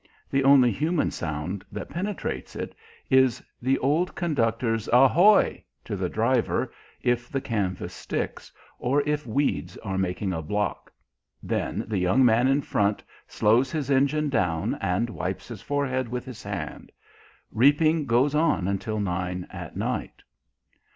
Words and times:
The 0.31 0.43
only 0.43 0.71
human 0.71 1.11
sound 1.11 1.63
that 1.71 1.91
penetrates 1.91 2.55
it 2.55 2.73
is 3.11 3.43
the 3.61 3.77
old 3.77 4.15
conductor's 4.15 4.87
"Ohoy!" 4.91 5.63
to 5.85 5.95
the 5.95 6.09
driver 6.09 6.73
if 7.03 7.29
the 7.29 7.39
canvas 7.39 7.93
sticks, 7.93 8.51
or 8.79 9.01
if 9.01 9.27
weeds 9.27 9.77
are 9.77 9.99
making 9.99 10.33
a 10.33 10.41
"block." 10.41 10.91
Then 11.43 11.85
the 11.87 11.99
young 11.99 12.25
man 12.25 12.47
in 12.47 12.63
front 12.63 13.03
slows 13.27 13.71
his 13.71 13.91
engine 13.91 14.29
down, 14.29 14.73
and 14.81 15.07
wipes 15.07 15.49
his 15.49 15.61
forehead 15.61 16.07
with 16.09 16.25
his 16.25 16.41
hand. 16.41 16.91
Reaping 17.51 18.07
goes 18.07 18.33
on 18.33 18.67
until 18.67 18.99
nine 18.99 19.45
at 19.51 19.77
night. 19.77 20.23